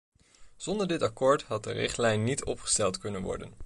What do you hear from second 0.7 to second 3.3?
dit akkoord had de richtlijn niet opgesteld kunnen